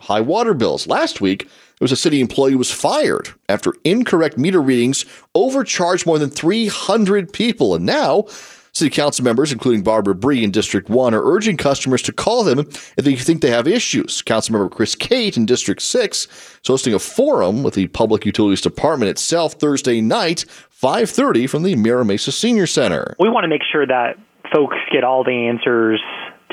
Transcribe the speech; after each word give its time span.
high 0.00 0.20
water 0.20 0.54
bills. 0.54 0.86
Last 0.86 1.20
week, 1.20 1.48
there 1.78 1.84
was 1.84 1.92
a 1.92 1.96
city 1.96 2.20
employee 2.20 2.52
who 2.52 2.58
was 2.58 2.70
fired 2.70 3.30
after 3.48 3.74
incorrect 3.84 4.38
meter 4.38 4.60
readings 4.60 5.04
overcharged 5.34 6.06
more 6.06 6.18
than 6.18 6.30
300 6.30 7.32
people. 7.32 7.74
And 7.74 7.84
now, 7.84 8.26
city 8.72 8.90
council 8.90 9.24
members, 9.24 9.52
including 9.52 9.82
Barbara 9.82 10.14
Bry 10.14 10.36
in 10.36 10.50
District 10.50 10.88
1, 10.88 11.14
are 11.14 11.24
urging 11.24 11.56
customers 11.56 12.02
to 12.02 12.12
call 12.12 12.44
them 12.44 12.60
if 12.60 12.96
they 12.96 13.16
think 13.16 13.40
they 13.40 13.50
have 13.50 13.66
issues. 13.66 14.22
Councilmember 14.22 14.70
Chris 14.70 14.94
Cate 14.94 15.36
in 15.36 15.46
District 15.46 15.82
6 15.82 16.26
is 16.26 16.60
hosting 16.66 16.94
a 16.94 16.98
forum 16.98 17.62
with 17.62 17.74
the 17.74 17.88
Public 17.88 18.24
Utilities 18.24 18.60
Department 18.60 19.10
itself 19.10 19.54
Thursday 19.54 20.00
night, 20.00 20.44
5.30 20.80 21.48
from 21.48 21.62
the 21.62 21.74
Mira 21.76 22.04
Mesa 22.04 22.30
Senior 22.30 22.66
Center. 22.66 23.16
We 23.18 23.28
want 23.28 23.44
to 23.44 23.48
make 23.48 23.62
sure 23.70 23.86
that 23.86 24.16
folks 24.54 24.76
get 24.92 25.02
all 25.02 25.24
the 25.24 25.48
answers 25.48 26.00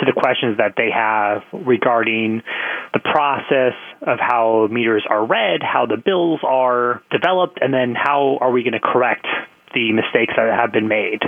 to 0.02 0.06
the 0.06 0.20
questions 0.20 0.58
that 0.58 0.74
they 0.76 0.90
have 0.90 1.44
regarding 1.54 2.42
the 2.94 3.00
process 3.00 3.78
of 4.02 4.20
how 4.20 4.68
meters 4.70 5.06
are 5.10 5.26
read, 5.26 5.62
how 5.62 5.86
the 5.86 5.98
bills 5.98 6.42
are 6.44 7.02
developed, 7.12 7.60
and 7.62 7.74
then 7.74 7.96
how 7.96 8.38
are 8.42 8.52
we 8.52 8.64
going 8.64 8.74
to 8.74 8.82
correct 8.82 9.26
the 9.74 9.94
mistakes 9.94 10.34
that 10.36 10.52
have 10.52 10.74
been 10.74 10.88
made. 10.88 11.22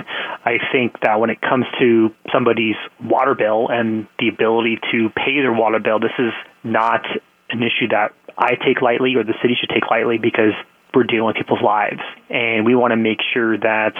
I 0.44 0.58
think 0.72 1.00
that 1.02 1.18
when 1.20 1.30
it 1.30 1.40
comes 1.40 1.64
to 1.80 2.10
somebody's 2.32 2.76
water 3.02 3.34
bill 3.34 3.68
and 3.70 4.06
the 4.18 4.28
ability 4.28 4.78
to 4.92 5.08
pay 5.16 5.40
their 5.40 5.52
water 5.52 5.78
bill, 5.80 5.98
this 5.98 6.12
is 6.18 6.32
not 6.62 7.06
an 7.50 7.62
issue 7.62 7.88
that 7.90 8.12
I 8.36 8.56
take 8.60 8.82
lightly 8.82 9.14
or 9.16 9.24
the 9.24 9.34
city 9.40 9.56
should 9.58 9.70
take 9.70 9.88
lightly 9.90 10.18
because 10.18 10.52
we're 10.94 11.04
dealing 11.04 11.26
with 11.26 11.36
people's 11.36 11.62
lives. 11.62 12.00
And 12.28 12.66
we 12.66 12.74
want 12.74 12.92
to 12.92 12.96
make 12.96 13.18
sure 13.32 13.56
that 13.58 13.94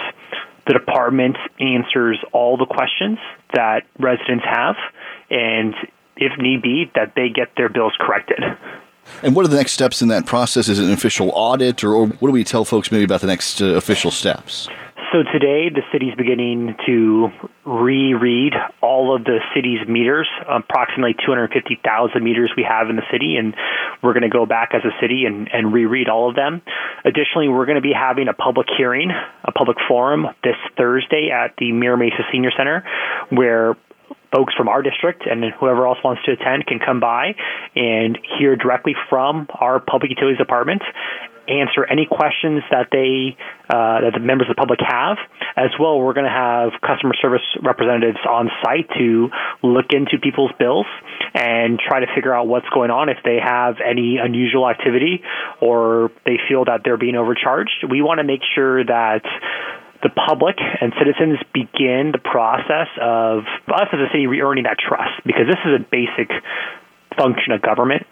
the 0.67 0.73
department 0.73 1.37
answers 1.59 2.17
all 2.31 2.57
the 2.57 2.65
questions 2.65 3.19
that 3.53 3.85
residents 3.99 4.45
have, 4.45 4.75
and 5.29 5.73
if 6.17 6.31
need 6.39 6.61
be, 6.61 6.91
that 6.95 7.13
they 7.15 7.29
get 7.29 7.49
their 7.57 7.69
bills 7.69 7.93
corrected. 7.99 8.39
And 9.21 9.35
what 9.35 9.45
are 9.45 9.49
the 9.49 9.57
next 9.57 9.73
steps 9.73 10.01
in 10.01 10.07
that 10.07 10.25
process? 10.25 10.67
Is 10.67 10.79
it 10.79 10.85
an 10.85 10.91
official 10.91 11.31
audit, 11.33 11.83
or, 11.83 11.93
or 11.93 12.07
what 12.07 12.29
do 12.29 12.31
we 12.31 12.43
tell 12.43 12.65
folks 12.65 12.91
maybe 12.91 13.03
about 13.03 13.21
the 13.21 13.27
next 13.27 13.61
uh, 13.61 13.65
official 13.75 14.11
steps? 14.11 14.67
So 15.15 15.23
today, 15.23 15.69
the 15.69 15.79
city's 15.93 16.13
beginning 16.15 16.75
to 16.87 17.29
reread 17.63 18.51
all 18.81 19.15
of 19.15 19.23
the 19.23 19.39
city's 19.55 19.79
meters, 19.87 20.27
approximately 20.43 21.15
250,000 21.25 22.21
meters 22.21 22.51
we 22.57 22.67
have 22.67 22.89
in 22.89 22.97
the 22.97 23.07
city, 23.09 23.37
and 23.37 23.55
we're 24.03 24.11
going 24.11 24.27
to 24.27 24.29
go 24.29 24.45
back 24.45 24.71
as 24.73 24.81
a 24.83 24.91
city 24.99 25.23
and, 25.23 25.47
and 25.53 25.71
reread 25.71 26.09
all 26.09 26.27
of 26.27 26.35
them. 26.35 26.61
Additionally, 27.05 27.47
we're 27.47 27.65
going 27.65 27.79
to 27.79 27.81
be 27.81 27.93
having 27.95 28.27
a 28.27 28.33
public 28.33 28.67
hearing, 28.77 29.09
a 29.09 29.53
public 29.53 29.77
forum 29.87 30.27
this 30.43 30.57
Thursday 30.75 31.29
at 31.31 31.55
the 31.59 31.71
Mira 31.71 31.97
Mesa 31.97 32.27
Senior 32.29 32.51
Center, 32.51 32.83
where 33.29 33.77
folks 34.35 34.53
from 34.55 34.67
our 34.67 34.81
district 34.81 35.23
and 35.25 35.43
whoever 35.59 35.87
else 35.87 35.97
wants 36.03 36.21
to 36.25 36.33
attend 36.33 36.67
can 36.67 36.79
come 36.79 36.99
by 36.99 37.35
and 37.75 38.19
hear 38.37 38.55
directly 38.55 38.93
from 39.09 39.47
our 39.59 39.79
public 39.79 40.09
utilities 40.09 40.37
department 40.37 40.81
answer 41.47 41.85
any 41.85 42.05
questions 42.05 42.63
that 42.71 42.89
they 42.91 43.37
uh, 43.69 44.01
that 44.01 44.13
the 44.13 44.19
members 44.19 44.47
of 44.49 44.55
the 44.55 44.59
public 44.59 44.79
have. 44.81 45.17
As 45.55 45.71
well, 45.79 45.99
we're 45.99 46.13
going 46.13 46.25
to 46.25 46.31
have 46.31 46.73
customer 46.81 47.13
service 47.21 47.45
representatives 47.61 48.19
on 48.27 48.49
site 48.63 48.89
to 48.97 49.29
look 49.63 49.93
into 49.93 50.17
people's 50.21 50.51
bills 50.59 50.85
and 51.33 51.79
try 51.79 51.99
to 52.01 52.07
figure 52.13 52.33
out 52.33 52.47
what's 52.47 52.67
going 52.73 52.91
on 52.91 53.09
if 53.09 53.17
they 53.23 53.37
have 53.41 53.75
any 53.85 54.17
unusual 54.17 54.67
activity 54.67 55.21
or 55.61 56.11
they 56.25 56.37
feel 56.49 56.65
that 56.65 56.81
they're 56.83 56.97
being 56.97 57.15
overcharged. 57.15 57.85
We 57.89 58.01
want 58.01 58.19
to 58.19 58.23
make 58.23 58.41
sure 58.53 58.83
that 58.83 59.23
the 60.03 60.09
public 60.09 60.55
and 60.59 60.93
citizens 60.99 61.39
begin 61.53 62.11
the 62.11 62.19
process 62.19 62.87
of 63.01 63.43
us 63.67 63.87
as 63.93 63.99
a 63.99 64.09
city 64.11 64.27
re-earning 64.27 64.65
that 64.65 64.77
trust 64.77 65.23
because 65.25 65.47
this 65.47 65.59
is 65.65 65.79
a 65.79 65.83
basic 65.89 66.29
function 67.17 67.53
of 67.53 67.61
government 67.61 68.05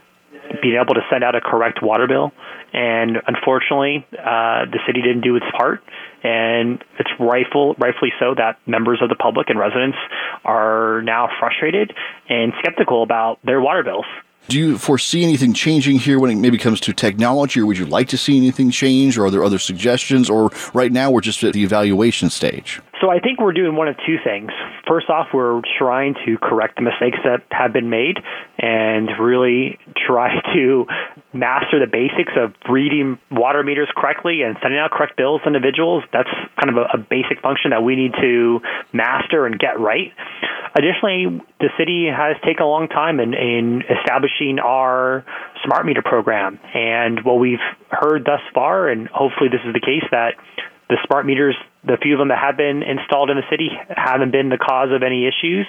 being 0.62 0.76
able 0.76 0.94
to 0.94 1.02
send 1.10 1.24
out 1.24 1.36
a 1.36 1.42
correct 1.42 1.82
water 1.82 2.08
bill. 2.08 2.32
And 2.74 3.18
unfortunately, 3.28 4.06
uh, 4.12 4.66
the 4.66 4.80
city 4.86 5.02
didn't 5.02 5.22
do 5.22 5.36
its 5.36 5.46
part, 5.58 5.84
and 6.24 6.84
it's 7.00 7.10
rightful, 7.20 7.76
rightfully 7.78 8.12
so 8.20 8.34
that 8.36 8.58
members 8.66 9.00
of 9.02 9.10
the 9.10 9.16
public 9.16 9.50
and 9.50 9.60
residents 9.60 9.98
are 10.44 11.02
now 11.04 11.30
frustrated 11.40 11.94
and 12.30 12.54
skeptical 12.60 13.04
about 13.04 13.40
their 13.44 13.62
water 13.62 13.84
bills. 13.84 14.06
Do 14.50 14.60
you 14.60 14.78
foresee 14.78 15.24
anything 15.24 15.54
changing 15.54 16.00
here 16.00 16.20
when 16.20 16.30
it 16.30 16.36
maybe 16.36 16.58
comes 16.58 16.82
to 16.82 16.94
technology, 16.94 17.62
or 17.62 17.66
would 17.66 17.78
you 17.78 17.86
like 17.86 18.10
to 18.10 18.18
see 18.18 18.36
anything 18.36 18.72
change, 18.72 19.18
or 19.18 19.26
are 19.26 19.32
there 19.32 19.44
other 19.44 19.58
suggestions, 19.58 20.30
or 20.30 20.52
right 20.74 20.92
now 20.92 21.10
we're 21.10 21.22
just 21.22 21.44
at 21.44 21.54
the 21.54 21.64
evaluation 21.64 22.30
stage? 22.30 22.82
So 23.04 23.12
I 23.12 23.20
think 23.20 23.42
we're 23.42 23.52
doing 23.52 23.76
one 23.76 23.90
of 23.90 23.98
two 24.08 24.16
things. 24.24 24.50
First 24.88 25.10
off, 25.10 25.28
we're 25.34 25.60
trying 25.78 26.16
to 26.26 26.38
correct 26.38 26.78
the 26.78 26.84
mistakes 26.84 27.18
that 27.26 27.44
have 27.52 27.74
been 27.74 27.90
made 27.90 28.16
and 28.58 29.10
really 29.20 29.78
try 30.08 30.40
to 30.54 30.86
master 31.34 31.84
the 31.84 31.92
basics 31.92 32.32
of 32.40 32.54
reading 32.72 33.20
water 33.30 33.62
meters 33.62 33.90
correctly 33.94 34.42
and 34.42 34.56
sending 34.62 34.80
out 34.80 34.92
correct 34.92 35.18
bills 35.18 35.42
to 35.42 35.48
individuals. 35.48 36.06
That's 36.14 36.30
kind 36.56 36.72
of 36.72 36.78
a, 36.78 36.96
a 36.96 36.98
basic 36.98 37.42
function 37.42 37.72
that 37.72 37.84
we 37.84 37.98
need 37.98 38.14
to 38.22 38.62
master 38.94 39.46
and 39.46 39.60
get 39.60 39.82
right. 39.82 40.14
Additionally, 40.74 41.44
the 41.60 41.76
city 41.78 42.08
has 42.08 42.38
taken 42.40 42.64
a 42.64 42.70
long 42.70 42.88
time 42.88 43.20
in, 43.20 43.34
in 43.34 43.84
establishing 44.00 44.60
our 44.64 45.26
smart 45.66 45.86
meter 45.86 46.02
program. 46.02 46.58
And 46.74 47.20
what 47.26 47.36
we've 47.36 47.60
heard 47.92 48.24
thus 48.24 48.42
far, 48.56 48.88
and 48.88 49.10
hopefully 49.10 49.50
this 49.52 49.60
is 49.68 49.74
the 49.74 49.84
case, 49.84 50.08
that 50.12 50.40
the 50.88 50.98
smart 51.06 51.26
meters, 51.26 51.56
the 51.86 51.98
few 52.02 52.14
of 52.14 52.20
them 52.20 52.30
that 52.30 52.40
have 52.40 52.58
been 52.58 52.84
installed 52.84 53.30
in 53.30 53.38
the 53.38 53.48
city, 53.52 53.70
haven't 53.90 54.32
been 54.32 54.50
the 54.50 54.58
cause 54.58 54.90
of 54.92 55.04
any 55.04 55.28
issues. 55.28 55.68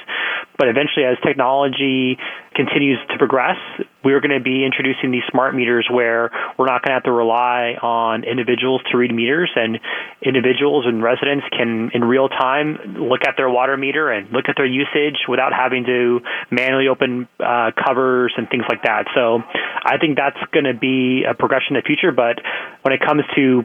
But 0.57 0.69
eventually, 0.69 1.05
as 1.05 1.19
technology 1.27 2.17
continues 2.55 2.99
to 3.11 3.19
progress, 3.19 3.59
we're 4.05 4.21
going 4.21 4.37
to 4.37 4.45
be 4.45 4.65
introducing 4.65 5.11
these 5.11 5.27
smart 5.31 5.55
meters 5.55 5.89
where 5.91 6.31
we're 6.57 6.71
not 6.71 6.87
going 6.87 6.95
to 6.95 7.03
have 7.03 7.03
to 7.05 7.13
rely 7.13 7.75
on 7.83 8.23
individuals 8.23 8.81
to 8.93 8.97
read 8.97 9.13
meters, 9.13 9.51
and 9.57 9.81
individuals 10.23 10.87
and 10.87 11.03
residents 11.03 11.45
can, 11.51 11.91
in 11.93 12.05
real 12.05 12.29
time, 12.29 12.79
look 13.11 13.27
at 13.27 13.35
their 13.37 13.51
water 13.51 13.77
meter 13.77 14.11
and 14.11 14.31
look 14.31 14.47
at 14.49 14.55
their 14.57 14.67
usage 14.67 15.27
without 15.29 15.53
having 15.53 15.85
to 15.87 16.21
manually 16.51 16.87
open 16.87 17.27
uh, 17.41 17.73
covers 17.75 18.33
and 18.37 18.49
things 18.49 18.65
like 18.69 18.83
that. 18.85 19.07
So 19.15 19.43
I 19.85 19.99
think 19.99 20.17
that's 20.17 20.39
going 20.53 20.71
to 20.71 20.75
be 20.75 21.25
a 21.29 21.35
progression 21.35 21.75
in 21.75 21.83
the 21.83 21.87
future. 21.87 22.13
But 22.13 22.39
when 22.83 22.95
it 22.95 23.01
comes 23.01 23.23
to 23.35 23.65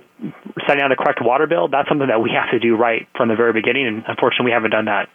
sending 0.67 0.83
out 0.83 0.89
the 0.89 0.97
correct 0.97 1.19
water 1.21 1.47
bill, 1.47 1.67
that's 1.69 1.87
something 1.87 2.07
that 2.07 2.19
we 2.19 2.31
have 2.39 2.51
to 2.51 2.59
do 2.59 2.75
right 2.75 3.07
from 3.15 3.29
the 3.29 3.35
very 3.35 3.53
beginning, 3.53 3.87
and 3.87 4.03
unfortunately, 4.07 4.45
we 4.45 4.51
haven't 4.51 4.71
done 4.71 4.85
that. 4.85 5.09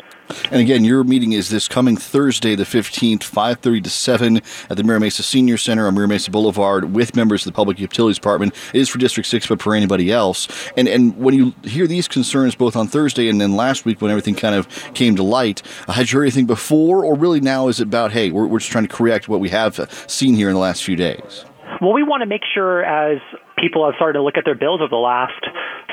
And 0.50 0.60
again, 0.60 0.84
your 0.84 1.04
meeting 1.04 1.32
is 1.32 1.50
this 1.50 1.68
coming 1.68 1.96
Thursday, 1.96 2.54
the 2.54 2.64
15th, 2.64 3.18
5.30 3.18 3.84
to 3.84 3.90
7 3.90 4.36
at 4.70 4.76
the 4.76 4.82
Mira 4.82 5.00
Mesa 5.00 5.22
Senior 5.22 5.56
Center 5.58 5.86
on 5.86 5.94
Mira 5.94 6.08
Mesa 6.08 6.30
Boulevard 6.30 6.94
with 6.94 7.14
members 7.14 7.46
of 7.46 7.52
the 7.52 7.56
Public 7.56 7.78
Utilities 7.78 8.16
Department. 8.16 8.54
It 8.72 8.80
is 8.80 8.88
for 8.88 8.98
District 8.98 9.28
6, 9.28 9.46
but 9.48 9.60
for 9.60 9.74
anybody 9.74 10.10
else. 10.10 10.48
And, 10.76 10.88
and 10.88 11.16
when 11.18 11.34
you 11.34 11.54
hear 11.62 11.86
these 11.86 12.08
concerns 12.08 12.54
both 12.54 12.74
on 12.74 12.88
Thursday 12.88 13.28
and 13.28 13.40
then 13.40 13.54
last 13.54 13.84
week 13.84 14.00
when 14.00 14.10
everything 14.10 14.34
kind 14.34 14.54
of 14.54 14.68
came 14.94 15.14
to 15.16 15.22
light, 15.22 15.62
uh, 15.88 15.92
had 15.92 16.10
you 16.10 16.18
heard 16.18 16.24
anything 16.24 16.46
before, 16.46 17.04
or 17.04 17.14
really 17.14 17.40
now 17.40 17.68
is 17.68 17.80
it 17.80 17.84
about, 17.84 18.12
hey, 18.12 18.30
we're, 18.30 18.46
we're 18.46 18.60
just 18.60 18.72
trying 18.72 18.86
to 18.86 18.94
correct 18.94 19.28
what 19.28 19.40
we 19.40 19.50
have 19.50 19.90
seen 20.08 20.34
here 20.34 20.48
in 20.48 20.54
the 20.54 20.60
last 20.60 20.82
few 20.84 20.96
days? 20.96 21.44
Well, 21.80 21.92
we 21.92 22.02
want 22.02 22.22
to 22.22 22.26
make 22.26 22.42
sure 22.54 22.84
as 22.84 23.18
people 23.58 23.84
have 23.84 23.94
started 23.96 24.14
to 24.14 24.22
look 24.22 24.36
at 24.36 24.44
their 24.44 24.54
bills 24.54 24.80
over 24.80 24.90
the 24.90 24.96
last 24.96 25.40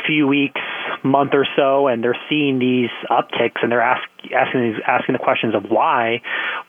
few 0.06 0.28
weeks, 0.28 0.62
month 1.04 1.32
or 1.34 1.46
so, 1.56 1.88
and 1.88 2.04
they're 2.04 2.18
seeing 2.30 2.60
these 2.60 2.90
upticks 3.10 3.62
and 3.62 3.72
they're 3.72 3.82
ask, 3.82 4.04
asking 4.36 4.72
these, 4.72 4.82
asking 4.88 5.14
the 5.14 5.20
questions 5.20 5.56
of 5.56 5.70
why, 5.70 6.22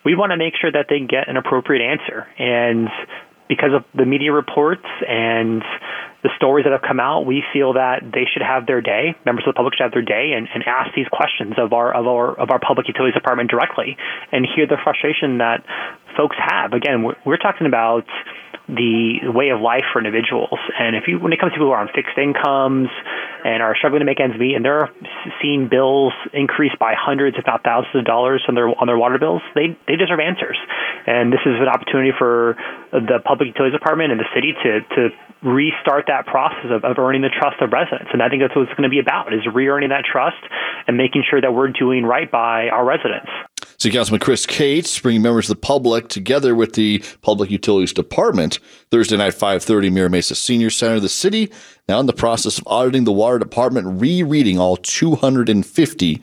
we 0.05 0.15
want 0.15 0.33
to 0.33 0.37
make 0.37 0.55
sure 0.61 0.71
that 0.71 0.87
they 0.89 1.01
get 1.01 1.29
an 1.29 1.37
appropriate 1.37 1.83
answer. 1.83 2.27
And 2.39 2.89
because 3.49 3.71
of 3.75 3.85
the 3.95 4.07
media 4.07 4.33
reports 4.33 4.87
and 5.07 5.63
the 6.23 6.31
stories 6.37 6.65
that 6.65 6.73
have 6.73 6.81
come 6.81 7.01
out, 7.01 7.27
we 7.27 7.43
feel 7.53 7.75
that 7.75 8.01
they 8.01 8.25
should 8.33 8.43
have 8.43 8.67
their 8.67 8.81
day. 8.81 9.15
Members 9.27 9.45
of 9.47 9.55
the 9.55 9.59
public 9.59 9.75
should 9.75 9.83
have 9.83 9.93
their 9.93 10.07
day 10.07 10.33
and, 10.37 10.49
and 10.55 10.65
ask 10.65 10.95
these 10.95 11.09
questions 11.09 11.55
of 11.59 11.73
our 11.73 11.93
of 11.93 12.07
our 12.07 12.39
of 12.39 12.51
our 12.51 12.61
public 12.61 12.87
utilities 12.89 13.15
department 13.15 13.51
directly 13.51 13.97
and 14.31 14.47
hear 14.47 14.67
the 14.67 14.79
frustration 14.83 15.39
that 15.39 15.67
folks 16.17 16.37
have. 16.39 16.73
Again, 16.73 17.03
we're, 17.03 17.17
we're 17.27 17.43
talking 17.43 17.67
about 17.67 18.07
the 18.69 19.27
way 19.27 19.51
of 19.51 19.61
life 19.61 19.85
for 19.93 19.99
individuals. 19.99 20.59
And 20.79 20.95
if 20.95 21.05
you, 21.09 21.19
when 21.19 21.33
it 21.33 21.41
comes 21.41 21.53
to 21.53 21.59
people 21.59 21.67
who 21.67 21.73
are 21.73 21.83
on 21.83 21.91
fixed 21.93 22.17
incomes 22.17 22.89
and 23.45 23.63
are 23.63 23.75
struggling 23.77 24.01
to 24.01 24.07
make 24.07 24.21
ends 24.21 24.39
meet, 24.39 24.55
and 24.55 24.65
they're 24.65 24.91
seeing 25.41 25.69
bills 25.69 26.13
increase 26.33 26.73
by 26.79 26.95
hundreds, 26.97 27.37
if 27.39 27.47
not 27.47 27.63
thousands 27.65 27.95
of 27.95 28.05
dollars 28.05 28.43
on 28.49 28.55
their 28.55 28.69
on 28.69 28.87
their 28.87 28.99
water 28.99 29.19
bills, 29.19 29.43
they 29.55 29.77
they 29.87 29.97
deserve 29.97 30.21
answers. 30.21 30.57
And 31.07 31.33
this 31.33 31.43
is 31.45 31.59
an 31.59 31.69
opportunity 31.69 32.13
for 32.17 32.57
the 32.93 33.19
public 33.25 33.49
utilities 33.49 33.79
department 33.79 34.13
and 34.13 34.21
the 34.21 34.31
city 34.35 34.55
to 34.55 34.81
to 34.95 35.03
restart 35.43 36.07
that 36.07 36.27
process 36.27 36.71
of, 36.71 36.85
of 36.85 36.99
earning 36.99 37.23
the 37.23 37.35
trust 37.35 37.59
of 37.61 37.73
residents. 37.73 38.11
And 38.13 38.23
I 38.23 38.29
think 38.29 38.43
that's 38.43 38.55
what 38.55 38.71
it's 38.71 38.77
going 38.79 38.87
to 38.87 38.95
be 38.95 39.01
about: 39.01 39.35
is 39.35 39.43
re-earning 39.53 39.91
that 39.91 40.05
trust 40.07 40.39
and 40.87 40.97
making 40.97 41.25
sure 41.29 41.41
that 41.41 41.53
we're 41.53 41.75
doing 41.75 42.05
right 42.05 42.31
by 42.31 42.69
our 42.69 42.85
residents. 42.85 43.31
City 43.83 43.97
Councilman 43.97 44.21
Chris 44.21 44.47
Cate's 44.47 44.97
bringing 45.01 45.23
members 45.23 45.51
of 45.51 45.57
the 45.57 45.61
public 45.61 46.07
together 46.07 46.55
with 46.55 46.75
the 46.75 47.03
Public 47.21 47.51
Utilities 47.51 47.93
Department 47.93 48.61
Thursday 48.93 49.17
night, 49.17 49.35
5.30, 49.35 49.91
Mira 49.91 50.09
Mesa 50.09 50.37
Senior 50.37 50.71
Center. 50.71 50.95
of 50.95 51.03
The 51.03 51.09
city 51.09 51.51
now 51.89 51.99
in 51.99 52.07
the 52.07 52.13
process 52.13 52.59
of 52.59 52.65
auditing 52.69 53.03
the 53.03 53.11
water 53.11 53.41
department, 53.41 54.01
rereading 54.01 54.57
all 54.61 54.77
250 54.77 56.23